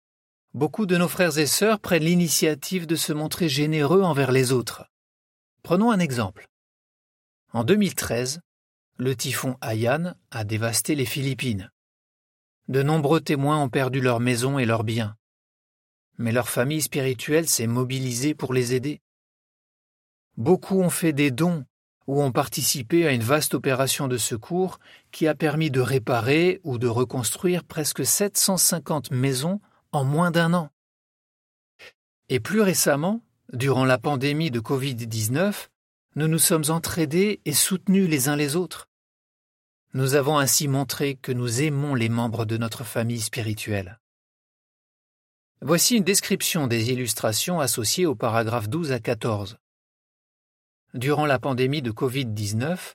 beaucoup 0.56 0.88
de 0.88 0.98
nos 0.98 1.08
frères 1.08 1.38
et 1.38 1.46
sœurs 1.46 1.80
prennent 1.80 2.04
l'initiative 2.04 2.88
de 2.88 2.96
se 2.96 3.14
montrer 3.14 3.48
généreux 3.48 4.02
envers 4.02 4.32
les 4.32 4.52
autres. 4.52 4.90
Prenons 5.62 5.92
un 5.92 6.00
exemple. 6.00 6.48
En 7.54 7.64
2013, 7.64 8.42
le 8.98 9.16
typhon 9.16 9.56
Haiyan 9.62 10.16
a 10.32 10.46
dévasté 10.46 10.96
les 10.96 11.06
Philippines. 11.06 11.70
De 12.70 12.82
nombreux 12.82 13.22
témoins 13.22 13.62
ont 13.62 13.70
perdu 13.70 14.02
leurs 14.02 14.20
maisons 14.20 14.58
et 14.58 14.66
leurs 14.66 14.84
biens. 14.84 15.16
Mais 16.18 16.32
leur 16.32 16.50
famille 16.50 16.82
spirituelle 16.82 17.48
s'est 17.48 17.68
mobilisée 17.68 18.34
pour 18.34 18.52
les 18.52 18.74
aider. 18.74 19.00
Beaucoup 20.38 20.82
ont 20.82 20.90
fait 20.90 21.14
des 21.14 21.32
dons 21.32 21.66
ou 22.08 22.22
ont 22.22 22.32
participé 22.32 23.08
à 23.08 23.12
une 23.12 23.24
vaste 23.24 23.54
opération 23.54 24.08
de 24.08 24.18
secours 24.18 24.80
qui 25.12 25.28
a 25.28 25.36
permis 25.36 25.72
de 25.72 25.80
réparer 25.82 26.60
ou 26.64 26.78
de 26.78 26.88
reconstruire 26.88 27.64
presque 27.64 28.06
750 28.06 29.12
maisons 29.12 29.60
en 29.92 30.04
moins 30.04 30.32
d'un 30.32 30.54
an. 30.54 30.70
Et 32.30 32.40
plus 32.40 32.62
récemment, 32.62 33.22
durant 33.54 33.86
la 33.86 33.98
pandémie 33.98 34.52
de 34.52 34.60
Covid-19, 34.60 35.68
nous 36.16 36.28
nous 36.28 36.40
sommes 36.40 36.70
entraidés 36.70 37.42
et 37.46 37.54
soutenus 37.54 38.10
les 38.10 38.30
uns 38.30 38.36
les 38.36 38.56
autres. 38.56 38.90
Nous 39.94 40.16
avons 40.16 40.38
ainsi 40.38 40.68
montré 40.68 41.16
que 41.16 41.32
nous 41.32 41.62
aimons 41.62 41.96
les 41.96 42.10
membres 42.10 42.46
de 42.46 42.58
notre 42.58 42.84
famille 42.84 43.22
spirituelle. 43.22 44.00
Voici 45.62 45.96
une 45.96 46.04
description 46.04 46.68
des 46.68 46.92
illustrations 46.92 47.60
associées 47.60 48.06
aux 48.06 48.16
paragraphes 48.16 48.70
12 48.70 48.92
à 48.92 49.00
14. 49.00 49.58
Durant 50.96 51.26
la 51.26 51.40
pandémie 51.40 51.82
de 51.82 51.92
Covid-19, 51.92 52.94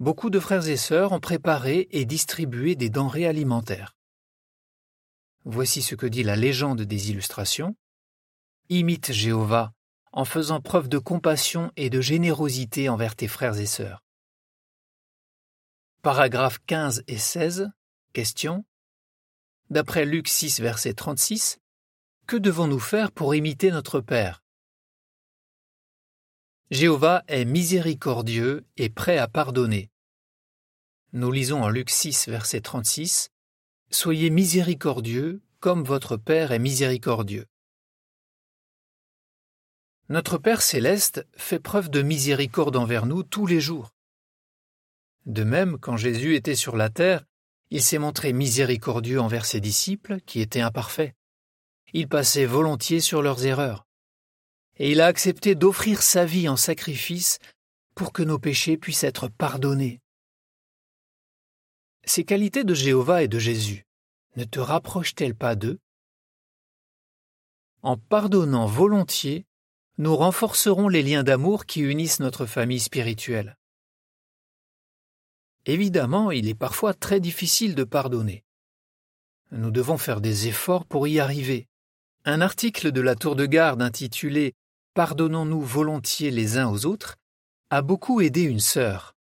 beaucoup 0.00 0.28
de 0.28 0.40
frères 0.40 0.66
et 0.66 0.76
sœurs 0.76 1.12
ont 1.12 1.20
préparé 1.20 1.86
et 1.92 2.04
distribué 2.04 2.74
des 2.74 2.90
denrées 2.90 3.26
alimentaires. 3.28 3.94
Voici 5.44 5.80
ce 5.80 5.94
que 5.94 6.06
dit 6.06 6.24
la 6.24 6.34
légende 6.34 6.80
des 6.80 7.10
illustrations. 7.12 7.76
Imite 8.70 9.12
Jéhovah 9.12 9.72
en 10.10 10.24
faisant 10.24 10.60
preuve 10.60 10.88
de 10.88 10.98
compassion 10.98 11.70
et 11.76 11.90
de 11.90 12.00
générosité 12.00 12.88
envers 12.88 13.14
tes 13.14 13.28
frères 13.28 13.60
et 13.60 13.66
sœurs. 13.66 14.02
Paragraphes 16.02 16.58
15 16.66 17.04
et 17.06 17.18
16. 17.18 17.70
Question. 18.14 18.64
D'après 19.70 20.06
Luc 20.06 20.26
6, 20.26 20.58
verset 20.58 20.94
36, 20.94 21.60
que 22.26 22.36
devons-nous 22.36 22.80
faire 22.80 23.12
pour 23.12 23.36
imiter 23.36 23.70
notre 23.70 24.00
Père? 24.00 24.42
Jéhovah 26.70 27.24
est 27.28 27.46
miséricordieux 27.46 28.66
et 28.76 28.90
prêt 28.90 29.16
à 29.16 29.26
pardonner. 29.26 29.88
Nous 31.14 31.32
lisons 31.32 31.62
en 31.62 31.70
Luc 31.70 31.88
6, 31.88 32.28
verset 32.28 32.60
36, 32.60 33.30
Soyez 33.90 34.28
miséricordieux 34.28 35.40
comme 35.60 35.82
votre 35.82 36.18
Père 36.18 36.52
est 36.52 36.58
miséricordieux. 36.58 37.46
Notre 40.10 40.36
Père 40.36 40.60
céleste 40.60 41.26
fait 41.38 41.58
preuve 41.58 41.88
de 41.88 42.02
miséricorde 42.02 42.76
envers 42.76 43.06
nous 43.06 43.22
tous 43.22 43.46
les 43.46 43.62
jours. 43.62 43.94
De 45.24 45.44
même, 45.44 45.78
quand 45.78 45.96
Jésus 45.96 46.34
était 46.34 46.54
sur 46.54 46.76
la 46.76 46.90
terre, 46.90 47.24
il 47.70 47.82
s'est 47.82 47.96
montré 47.96 48.34
miséricordieux 48.34 49.22
envers 49.22 49.46
ses 49.46 49.60
disciples 49.60 50.20
qui 50.26 50.40
étaient 50.40 50.60
imparfaits. 50.60 51.14
Il 51.94 52.08
passait 52.08 52.44
volontiers 52.44 53.00
sur 53.00 53.22
leurs 53.22 53.46
erreurs 53.46 53.87
et 54.78 54.92
il 54.92 55.00
a 55.00 55.06
accepté 55.06 55.54
d'offrir 55.54 56.02
sa 56.02 56.24
vie 56.24 56.48
en 56.48 56.56
sacrifice 56.56 57.38
pour 57.94 58.12
que 58.12 58.22
nos 58.22 58.38
péchés 58.38 58.76
puissent 58.76 59.04
être 59.04 59.28
pardonnés. 59.28 60.00
Ces 62.04 62.24
qualités 62.24 62.64
de 62.64 62.74
Jéhovah 62.74 63.22
et 63.22 63.28
de 63.28 63.38
Jésus 63.38 63.84
ne 64.36 64.44
te 64.44 64.60
rapprochent-elles 64.60 65.34
pas 65.34 65.56
d'eux? 65.56 65.78
En 67.82 67.96
pardonnant 67.96 68.66
volontiers, 68.66 69.46
nous 69.98 70.14
renforcerons 70.14 70.88
les 70.88 71.02
liens 71.02 71.24
d'amour 71.24 71.66
qui 71.66 71.80
unissent 71.80 72.20
notre 72.20 72.46
famille 72.46 72.80
spirituelle. 72.80 73.56
Évidemment, 75.66 76.30
il 76.30 76.48
est 76.48 76.54
parfois 76.54 76.94
très 76.94 77.20
difficile 77.20 77.74
de 77.74 77.84
pardonner. 77.84 78.44
Nous 79.50 79.70
devons 79.70 79.98
faire 79.98 80.20
des 80.20 80.46
efforts 80.46 80.86
pour 80.86 81.08
y 81.08 81.18
arriver. 81.18 81.66
Un 82.24 82.40
article 82.40 82.92
de 82.92 83.00
la 83.00 83.16
Tour 83.16 83.34
de 83.34 83.44
Garde 83.44 83.82
intitulé 83.82 84.54
Pardonnons-nous 84.98 85.60
volontiers 85.60 86.32
les 86.32 86.58
uns 86.58 86.68
aux 86.68 86.84
autres 86.84 87.18
a 87.70 87.82
beaucoup 87.82 88.20
aidé 88.20 88.42
une 88.42 88.58
sœur. 88.58 89.14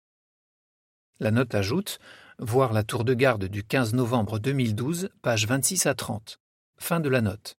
La 1.20 1.30
note 1.30 1.54
ajoute 1.54 1.98
Voir 2.38 2.72
la 2.72 2.82
tour 2.82 3.04
de 3.04 3.12
garde 3.12 3.44
du 3.44 3.62
15 3.62 3.92
novembre 3.92 4.38
2012, 4.38 5.10
page 5.20 5.46
26 5.46 5.84
à 5.84 5.94
30. 5.94 6.40
Fin 6.78 6.98
de 6.98 7.10
la 7.10 7.20
note. 7.20 7.58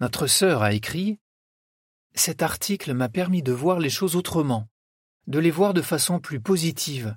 Notre 0.00 0.26
sœur 0.26 0.62
a 0.62 0.74
écrit 0.74 1.18
Cet 2.14 2.42
article 2.42 2.92
m'a 2.92 3.08
permis 3.08 3.42
de 3.42 3.52
voir 3.52 3.78
les 3.78 3.88
choses 3.88 4.14
autrement, 4.14 4.68
de 5.28 5.38
les 5.38 5.50
voir 5.50 5.72
de 5.72 5.80
façon 5.80 6.20
plus 6.20 6.42
positive. 6.42 7.16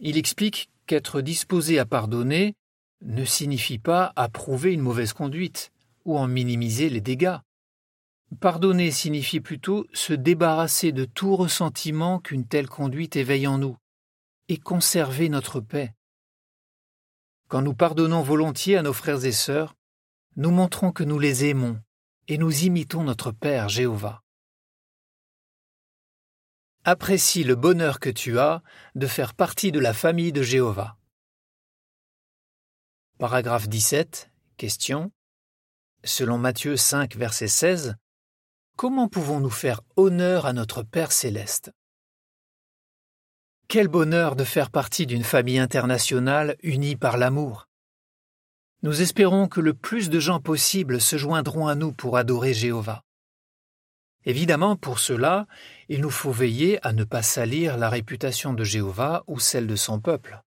Il 0.00 0.18
explique 0.18 0.68
qu'être 0.84 1.22
disposé 1.22 1.78
à 1.78 1.86
pardonner 1.86 2.56
ne 3.00 3.24
signifie 3.24 3.78
pas 3.78 4.12
approuver 4.16 4.74
une 4.74 4.82
mauvaise 4.82 5.14
conduite 5.14 5.72
ou 6.04 6.18
en 6.18 6.28
minimiser 6.28 6.90
les 6.90 7.00
dégâts. 7.00 7.38
Pardonner 8.40 8.90
signifie 8.90 9.40
plutôt 9.40 9.86
se 9.92 10.12
débarrasser 10.12 10.92
de 10.92 11.04
tout 11.04 11.36
ressentiment 11.36 12.18
qu'une 12.20 12.46
telle 12.46 12.68
conduite 12.68 13.16
éveille 13.16 13.46
en 13.46 13.58
nous, 13.58 13.76
et 14.48 14.56
conserver 14.56 15.28
notre 15.28 15.60
paix. 15.60 15.94
Quand 17.48 17.62
nous 17.62 17.74
pardonnons 17.74 18.22
volontiers 18.22 18.76
à 18.76 18.82
nos 18.82 18.92
frères 18.92 19.24
et 19.24 19.32
sœurs, 19.32 19.76
nous 20.36 20.50
montrons 20.50 20.92
que 20.92 21.04
nous 21.04 21.18
les 21.18 21.44
aimons 21.44 21.80
et 22.26 22.38
nous 22.38 22.64
imitons 22.64 23.04
notre 23.04 23.30
Père 23.30 23.68
Jéhovah. 23.68 24.22
Apprécie 26.84 27.44
le 27.44 27.54
bonheur 27.54 28.00
que 28.00 28.10
tu 28.10 28.38
as 28.38 28.62
de 28.94 29.06
faire 29.06 29.34
partie 29.34 29.72
de 29.72 29.78
la 29.78 29.94
famille 29.94 30.32
de 30.32 30.42
Jéhovah. 30.42 30.96
Paragraphe 33.18 33.68
17. 33.68 34.30
Question. 34.56 35.12
Selon 36.02 36.36
Matthieu 36.36 36.76
5, 36.76 37.16
verset 37.16 37.48
16, 37.48 37.96
comment 38.76 39.08
pouvons-nous 39.08 39.50
faire 39.50 39.80
honneur 39.96 40.46
à 40.46 40.52
notre 40.52 40.82
Père 40.82 41.12
céleste? 41.12 41.72
Quel 43.68 43.88
bonheur 43.88 44.36
de 44.36 44.44
faire 44.44 44.70
partie 44.70 45.06
d'une 45.06 45.24
famille 45.24 45.58
internationale 45.58 46.56
unie 46.62 46.96
par 46.96 47.16
l'amour. 47.16 47.68
Nous 48.82 49.00
espérons 49.00 49.48
que 49.48 49.60
le 49.60 49.72
plus 49.72 50.10
de 50.10 50.20
gens 50.20 50.40
possible 50.40 51.00
se 51.00 51.16
joindront 51.16 51.66
à 51.66 51.74
nous 51.74 51.92
pour 51.92 52.18
adorer 52.18 52.52
Jéhovah. 52.52 53.02
Évidemment, 54.26 54.76
pour 54.76 54.98
cela, 54.98 55.46
il 55.88 56.00
nous 56.00 56.10
faut 56.10 56.32
veiller 56.32 56.84
à 56.86 56.92
ne 56.92 57.04
pas 57.04 57.22
salir 57.22 57.76
la 57.76 57.88
réputation 57.88 58.52
de 58.52 58.64
Jéhovah 58.64 59.24
ou 59.26 59.38
celle 59.38 59.66
de 59.66 59.76
son 59.76 60.00
peuple. 60.00 60.42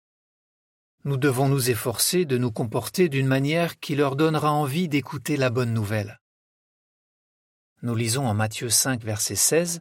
Nous 1.04 1.18
devons 1.18 1.48
nous 1.48 1.70
efforcer 1.70 2.26
de 2.26 2.38
nous 2.38 2.52
comporter 2.52 3.10
d'une 3.10 3.28
manière 3.28 3.80
qui 3.80 3.96
leur 3.96 4.16
donnera 4.16 4.52
envie 4.52 4.90
d'écouter 4.90 5.38
la 5.38 5.50
bonne 5.50 5.74
nouvelle. 5.74 6.20
Nous 7.86 7.94
lisons 7.94 8.26
en 8.26 8.34
Matthieu 8.34 8.72
5, 8.72 9.04
verset 9.04 9.36
16, 9.36 9.80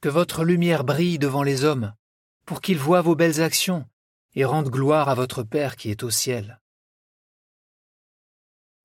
Que 0.00 0.08
votre 0.08 0.44
lumière 0.44 0.82
brille 0.82 1.18
devant 1.18 1.42
les 1.42 1.62
hommes, 1.62 1.92
pour 2.46 2.62
qu'ils 2.62 2.78
voient 2.78 3.02
vos 3.02 3.14
belles 3.14 3.42
actions 3.42 3.86
et 4.34 4.46
rendent 4.46 4.70
gloire 4.70 5.10
à 5.10 5.14
votre 5.14 5.42
Père 5.42 5.76
qui 5.76 5.90
est 5.90 6.04
au 6.04 6.08
ciel. 6.08 6.58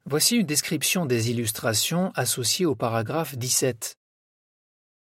Voici 0.03 0.35
une 0.35 0.45
description 0.45 1.05
des 1.05 1.31
illustrations 1.31 2.11
associées 2.15 2.65
au 2.65 2.75
paragraphe 2.75 3.37
17. 3.37 3.97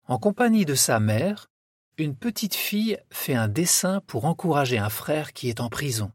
En 0.06 0.18
compagnie 0.18 0.64
de 0.64 0.74
sa 0.74 0.98
mère, 0.98 1.50
une 1.98 2.16
petite 2.16 2.54
fille 2.54 2.96
fait 3.10 3.34
un 3.34 3.48
dessin 3.48 4.00
pour 4.06 4.24
encourager 4.24 4.78
un 4.78 4.88
frère 4.88 5.34
qui 5.34 5.50
est 5.50 5.60
en 5.60 5.68
prison. 5.68 6.10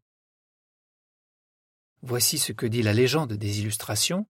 Voici 2.01 2.39
ce 2.39 2.51
que 2.51 2.65
dit 2.65 2.81
la 2.81 2.93
légende 2.93 3.33
des 3.33 3.59
illustrations. 3.59 4.25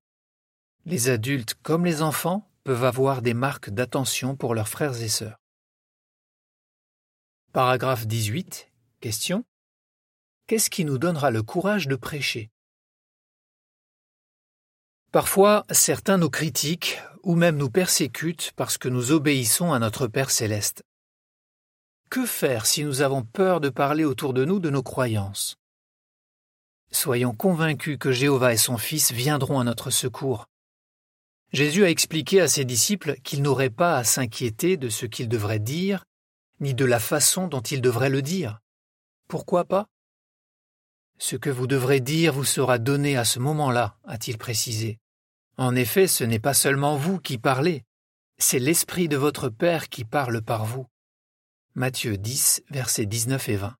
Les 0.85 1.07
adultes 1.07 1.53
comme 1.63 1.85
les 1.85 2.01
enfants 2.01 2.45
peuvent 2.65 2.83
avoir 2.83 3.21
des 3.21 3.35
marques 3.35 3.69
d'attention 3.69 4.35
pour 4.35 4.55
leurs 4.55 4.67
frères 4.67 4.99
et 4.99 5.07
sœurs. 5.07 5.39
Paragraphe 7.53 8.07
18. 8.07 8.71
Question. 8.99 9.45
Qu'est-ce 10.47 10.71
qui 10.71 10.83
nous 10.83 10.97
donnera 10.97 11.29
le 11.29 11.43
courage 11.43 11.87
de 11.87 11.95
prêcher? 11.95 12.49
Parfois, 15.11 15.65
certains 15.69 16.17
nous 16.17 16.31
critiquent 16.31 16.99
ou 17.21 17.35
même 17.35 17.55
nous 17.55 17.69
persécutent 17.69 18.51
parce 18.55 18.79
que 18.79 18.89
nous 18.89 19.11
obéissons 19.11 19.71
à 19.71 19.77
notre 19.77 20.07
Père 20.07 20.31
céleste. 20.31 20.83
Que 22.09 22.25
faire 22.25 22.65
si 22.65 22.83
nous 22.83 23.01
avons 23.01 23.23
peur 23.23 23.61
de 23.61 23.69
parler 23.69 24.05
autour 24.05 24.33
de 24.33 24.43
nous 24.43 24.59
de 24.59 24.71
nos 24.71 24.83
croyances? 24.83 25.55
Soyons 26.91 27.35
convaincus 27.35 27.97
que 27.99 28.11
Jéhovah 28.11 28.53
et 28.53 28.57
son 28.57 28.77
Fils 28.77 29.11
viendront 29.11 29.59
à 29.59 29.63
notre 29.63 29.91
secours. 29.91 30.47
Jésus 31.53 31.85
a 31.85 31.89
expliqué 31.89 32.41
à 32.41 32.47
ses 32.47 32.65
disciples 32.65 33.15
qu'ils 33.23 33.41
n'auraient 33.41 33.69
pas 33.69 33.97
à 33.97 34.03
s'inquiéter 34.03 34.77
de 34.77 34.89
ce 34.89 35.05
qu'ils 35.05 35.29
devraient 35.29 35.59
dire, 35.59 36.05
ni 36.59 36.73
de 36.73 36.85
la 36.85 36.99
façon 36.99 37.47
dont 37.47 37.61
ils 37.61 37.81
devraient 37.81 38.09
le 38.09 38.21
dire. 38.21 38.59
Pourquoi 39.27 39.65
pas? 39.65 39.87
Ce 41.17 41.35
que 41.35 41.49
vous 41.49 41.67
devrez 41.67 42.01
dire 42.01 42.33
vous 42.33 42.43
sera 42.43 42.77
donné 42.77 43.15
à 43.15 43.25
ce 43.25 43.39
moment-là, 43.39 43.97
a-t-il 44.05 44.37
précisé. 44.37 44.99
En 45.57 45.75
effet, 45.75 46.07
ce 46.07 46.23
n'est 46.23 46.39
pas 46.39 46.53
seulement 46.53 46.97
vous 46.97 47.19
qui 47.19 47.37
parlez, 47.37 47.85
c'est 48.37 48.59
l'Esprit 48.59 49.07
de 49.07 49.15
votre 49.15 49.47
Père 49.47 49.87
qui 49.87 50.03
parle 50.03 50.41
par 50.41 50.65
vous. 50.65 50.87
Matthieu 51.73 52.17
10, 52.17 52.63
versets 52.69 53.05
19 53.05 53.49
et 53.49 53.55
20. 53.55 53.75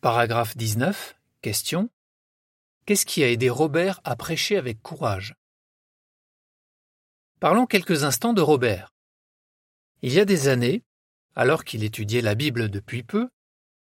Paragraphe 0.00 0.56
19. 0.56 1.16
Question. 1.42 1.90
Qu'est-ce 2.86 3.06
qui 3.06 3.24
a 3.24 3.30
aidé 3.30 3.48
Robert 3.48 4.00
à 4.04 4.14
prêcher 4.14 4.58
avec 4.58 4.82
courage? 4.82 5.34
Parlons 7.40 7.64
quelques 7.64 8.04
instants 8.04 8.34
de 8.34 8.42
Robert. 8.42 8.92
Il 10.02 10.12
y 10.12 10.20
a 10.20 10.26
des 10.26 10.48
années, 10.48 10.82
alors 11.34 11.64
qu'il 11.64 11.82
étudiait 11.82 12.20
la 12.20 12.34
Bible 12.34 12.68
depuis 12.68 13.02
peu, 13.02 13.30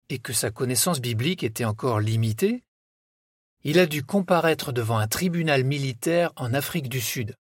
et 0.08 0.20
que 0.20 0.32
sa 0.32 0.52
connaissance 0.52 1.02
biblique 1.02 1.44
était 1.44 1.66
encore 1.66 2.00
limitée, 2.00 2.64
il 3.64 3.78
a 3.78 3.88
dû 3.88 4.04
comparaître 4.04 4.72
devant 4.72 4.98
un 4.98 5.08
tribunal 5.08 5.66
militaire 5.66 6.32
en 6.38 6.54
Afrique 6.54 6.88
du 6.88 7.02
Sud. 7.02 7.36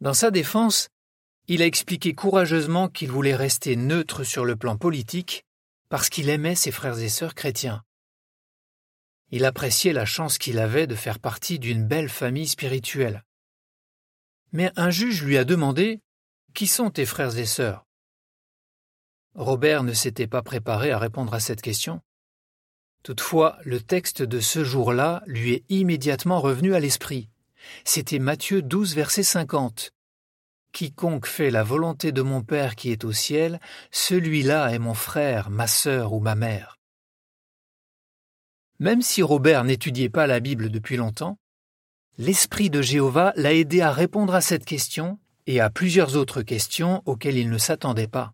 Dans 0.00 0.14
sa 0.14 0.30
défense, 0.30 0.88
il 1.48 1.60
a 1.60 1.66
expliqué 1.66 2.14
courageusement 2.14 2.88
qu'il 2.88 3.10
voulait 3.10 3.36
rester 3.36 3.76
neutre 3.76 4.24
sur 4.24 4.46
le 4.46 4.56
plan 4.56 4.78
politique 4.78 5.44
parce 5.90 6.08
qu'il 6.08 6.30
aimait 6.30 6.54
ses 6.54 6.70
frères 6.70 6.98
et 6.98 7.08
sœurs 7.10 7.34
chrétiens. 7.34 7.82
Il 9.30 9.44
appréciait 9.44 9.92
la 9.92 10.06
chance 10.06 10.38
qu'il 10.38 10.58
avait 10.58 10.86
de 10.86 10.94
faire 10.94 11.18
partie 11.18 11.58
d'une 11.58 11.86
belle 11.86 12.08
famille 12.08 12.48
spirituelle. 12.48 13.24
Mais 14.52 14.72
un 14.76 14.90
juge 14.90 15.22
lui 15.22 15.36
a 15.36 15.44
demandé 15.44 16.00
Qui 16.54 16.66
sont 16.66 16.90
tes 16.90 17.04
frères 17.04 17.36
et 17.36 17.46
sœurs? 17.46 17.84
Robert 19.34 19.82
ne 19.82 19.92
s'était 19.92 20.26
pas 20.26 20.42
préparé 20.42 20.90
à 20.90 20.98
répondre 20.98 21.34
à 21.34 21.40
cette 21.40 21.60
question. 21.60 22.00
Toutefois, 23.02 23.58
le 23.64 23.80
texte 23.80 24.22
de 24.22 24.40
ce 24.40 24.64
jour-là 24.64 25.22
lui 25.26 25.52
est 25.52 25.64
immédiatement 25.68 26.40
revenu 26.40 26.74
à 26.74 26.80
l'esprit. 26.80 27.28
C'était 27.84 28.18
Matthieu 28.18 28.62
12, 28.62 28.94
verset 28.94 29.22
50. 29.22 29.92
Quiconque 30.72 31.26
fait 31.26 31.50
la 31.50 31.62
volonté 31.62 32.12
de 32.12 32.22
mon 32.22 32.42
Père 32.42 32.76
qui 32.76 32.90
est 32.90 33.04
au 33.04 33.12
ciel, 33.12 33.60
celui-là 33.90 34.72
est 34.72 34.78
mon 34.78 34.94
frère, 34.94 35.50
ma 35.50 35.66
sœur 35.66 36.12
ou 36.12 36.20
ma 36.20 36.34
mère. 36.34 36.77
Même 38.78 39.02
si 39.02 39.22
Robert 39.22 39.64
n'étudiait 39.64 40.08
pas 40.08 40.26
la 40.26 40.40
Bible 40.40 40.70
depuis 40.70 40.96
longtemps, 40.96 41.38
l'Esprit 42.16 42.70
de 42.70 42.82
Jéhovah 42.82 43.32
l'a 43.36 43.54
aidé 43.54 43.80
à 43.80 43.92
répondre 43.92 44.34
à 44.34 44.40
cette 44.40 44.64
question 44.64 45.18
et 45.46 45.60
à 45.60 45.70
plusieurs 45.70 46.16
autres 46.16 46.42
questions 46.42 47.02
auxquelles 47.06 47.36
il 47.36 47.50
ne 47.50 47.58
s'attendait 47.58 48.08
pas. 48.08 48.32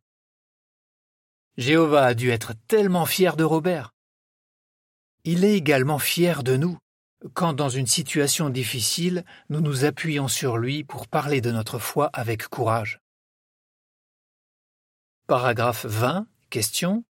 Jéhovah 1.56 2.06
a 2.06 2.14
dû 2.14 2.30
être 2.30 2.52
tellement 2.66 3.06
fier 3.06 3.36
de 3.36 3.44
Robert. 3.44 3.92
Il 5.24 5.44
est 5.44 5.56
également 5.56 5.98
fier 5.98 6.42
de 6.42 6.56
nous 6.56 6.78
quand 7.32 7.54
dans 7.54 7.70
une 7.70 7.86
situation 7.86 8.50
difficile, 8.50 9.24
nous 9.48 9.60
nous 9.60 9.84
appuyons 9.84 10.28
sur 10.28 10.58
lui 10.58 10.84
pour 10.84 11.08
parler 11.08 11.40
de 11.40 11.50
notre 11.50 11.78
foi 11.78 12.10
avec 12.12 12.48
courage. 12.48 13.00
Paragraphe 15.26 15.86
20. 15.86 16.26
Question. 16.50 17.04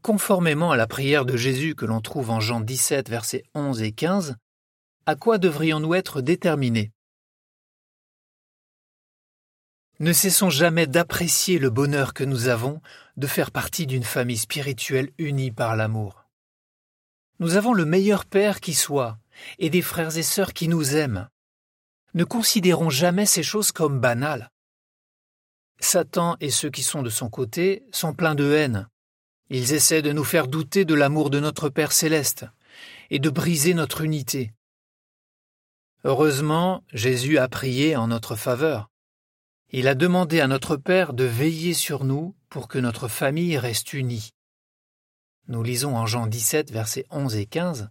Conformément 0.00 0.70
à 0.70 0.76
la 0.76 0.86
prière 0.86 1.26
de 1.26 1.36
Jésus 1.36 1.74
que 1.74 1.84
l'on 1.84 2.00
trouve 2.00 2.30
en 2.30 2.40
Jean 2.40 2.60
17, 2.60 3.10
versets 3.10 3.44
11 3.54 3.82
et 3.82 3.92
15, 3.92 4.36
à 5.04 5.16
quoi 5.16 5.36
devrions-nous 5.36 5.94
être 5.94 6.22
déterminés? 6.22 6.92
Ne 10.00 10.12
cessons 10.12 10.48
jamais 10.48 10.86
d'apprécier 10.86 11.58
le 11.58 11.68
bonheur 11.68 12.14
que 12.14 12.24
nous 12.24 12.48
avons 12.48 12.80
de 13.18 13.26
faire 13.26 13.50
partie 13.50 13.86
d'une 13.86 14.02
famille 14.02 14.38
spirituelle 14.38 15.10
unie 15.18 15.52
par 15.52 15.76
l'amour. 15.76 16.24
Nous 17.38 17.56
avons 17.56 17.74
le 17.74 17.84
meilleur 17.84 18.24
Père 18.24 18.60
qui 18.60 18.74
soit, 18.74 19.18
et 19.58 19.68
des 19.68 19.82
frères 19.82 20.16
et 20.16 20.22
sœurs 20.22 20.54
qui 20.54 20.68
nous 20.68 20.96
aiment. 20.96 21.28
Ne 22.14 22.24
considérons 22.24 22.90
jamais 22.90 23.26
ces 23.26 23.42
choses 23.42 23.72
comme 23.72 24.00
banales. 24.00 24.50
Satan 25.80 26.36
et 26.40 26.50
ceux 26.50 26.70
qui 26.70 26.82
sont 26.82 27.02
de 27.02 27.10
son 27.10 27.28
côté 27.28 27.84
sont 27.92 28.14
pleins 28.14 28.34
de 28.34 28.50
haine. 28.52 28.88
Ils 29.54 29.74
essaient 29.74 30.00
de 30.00 30.12
nous 30.12 30.24
faire 30.24 30.48
douter 30.48 30.86
de 30.86 30.94
l'amour 30.94 31.28
de 31.28 31.38
notre 31.38 31.68
Père 31.68 31.92
céleste 31.92 32.46
et 33.10 33.18
de 33.18 33.28
briser 33.28 33.74
notre 33.74 34.00
unité. 34.00 34.54
Heureusement, 36.04 36.82
Jésus 36.94 37.36
a 37.36 37.48
prié 37.48 37.94
en 37.94 38.06
notre 38.06 38.34
faveur. 38.34 38.88
Il 39.70 39.88
a 39.88 39.94
demandé 39.94 40.40
à 40.40 40.46
notre 40.46 40.76
Père 40.76 41.12
de 41.12 41.24
veiller 41.24 41.74
sur 41.74 42.04
nous 42.04 42.34
pour 42.48 42.66
que 42.66 42.78
notre 42.78 43.08
famille 43.08 43.58
reste 43.58 43.92
unie. 43.92 44.30
Nous 45.48 45.62
lisons 45.62 45.98
en 45.98 46.06
Jean 46.06 46.26
17, 46.26 46.70
versets 46.70 47.04
11 47.10 47.36
et 47.36 47.44
15. 47.44 47.90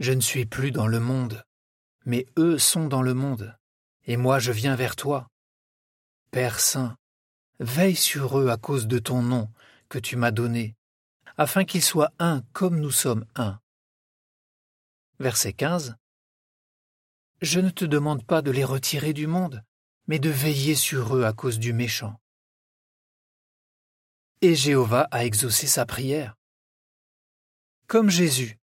Je 0.00 0.12
ne 0.12 0.22
suis 0.22 0.46
plus 0.46 0.70
dans 0.70 0.86
le 0.86 0.98
monde, 0.98 1.44
mais 2.06 2.24
eux 2.38 2.56
sont 2.56 2.88
dans 2.88 3.02
le 3.02 3.12
monde, 3.12 3.54
et 4.06 4.16
moi 4.16 4.38
je 4.38 4.50
viens 4.50 4.76
vers 4.76 4.96
toi. 4.96 5.28
Père 6.30 6.58
Saint, 6.58 6.96
veille 7.60 7.96
sur 7.96 8.38
eux 8.38 8.48
à 8.48 8.56
cause 8.56 8.86
de 8.86 8.98
ton 8.98 9.20
nom 9.20 9.50
que 9.92 9.98
tu 9.98 10.16
m'as 10.16 10.30
donné, 10.30 10.74
afin 11.36 11.66
qu'ils 11.66 11.82
soient 11.82 12.14
un 12.18 12.40
comme 12.54 12.80
nous 12.80 12.90
sommes 12.90 13.26
un. 13.34 13.60
Verset 15.18 15.52
15. 15.52 15.96
Je 17.42 17.60
ne 17.60 17.68
te 17.68 17.84
demande 17.84 18.24
pas 18.24 18.40
de 18.40 18.50
les 18.50 18.64
retirer 18.64 19.12
du 19.12 19.26
monde, 19.26 19.62
mais 20.06 20.18
de 20.18 20.30
veiller 20.30 20.76
sur 20.76 21.14
eux 21.14 21.24
à 21.24 21.34
cause 21.34 21.58
du 21.58 21.74
méchant. 21.74 22.18
Et 24.40 24.54
Jéhovah 24.54 25.08
a 25.10 25.26
exaucé 25.26 25.66
sa 25.66 25.84
prière. 25.84 26.36
Comme 27.86 28.08
Jésus, 28.08 28.58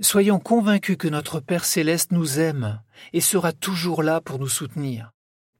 Soyons 0.00 0.38
convaincus 0.38 0.98
que 0.98 1.08
notre 1.08 1.40
Père 1.40 1.64
céleste 1.64 2.12
nous 2.12 2.38
aime 2.38 2.82
et 3.14 3.22
sera 3.22 3.52
toujours 3.52 4.02
là 4.02 4.20
pour 4.20 4.38
nous 4.38 4.48
soutenir. 4.48 5.12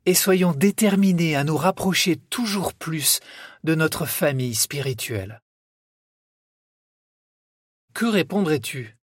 Et 0.08 0.14
soyons 0.14 0.52
déterminés 0.52 1.36
à 1.36 1.44
nous 1.44 1.58
rapprocher 1.58 2.16
toujours 2.16 2.72
plus 2.72 3.20
de 3.62 3.74
notre 3.74 4.06
famille 4.06 4.54
spirituelle. 4.54 5.42
Que 7.92 8.06
répondrais-tu? 8.06 8.96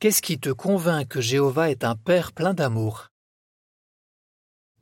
Qu'est-ce 0.00 0.20
qui 0.20 0.40
te 0.40 0.50
convainc 0.50 1.06
que 1.06 1.20
Jéhovah 1.20 1.70
est 1.70 1.84
un 1.84 1.94
Père 1.94 2.32
plein 2.32 2.54
d'amour? 2.54 3.10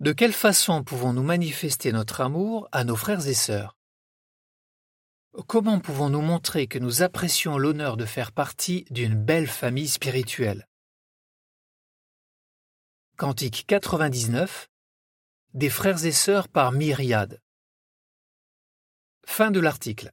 De 0.01 0.12
quelle 0.12 0.33
façon 0.33 0.83
pouvons-nous 0.83 1.22
manifester 1.22 1.92
notre 1.92 2.22
amour 2.22 2.66
à 2.72 2.83
nos 2.85 2.96
frères 2.96 3.29
et 3.29 3.35
sœurs? 3.35 3.77
Comment 5.46 5.79
pouvons-nous 5.79 6.22
montrer 6.22 6.66
que 6.66 6.79
nous 6.79 7.03
apprécions 7.03 7.59
l'honneur 7.59 7.98
de 7.98 8.07
faire 8.07 8.33
partie 8.33 8.87
d'une 8.88 9.22
belle 9.22 9.48
famille 9.48 9.88
spirituelle? 9.88 10.66
Cantique 13.18 13.66
99 13.66 14.70
Des 15.55 15.69
frères 15.69 16.07
et 16.07 16.12
sœurs 16.12 16.49
par 16.49 16.73
myriades. 16.73 17.43
Fin 19.27 19.51
de 19.51 19.61
l'article. 19.61 20.11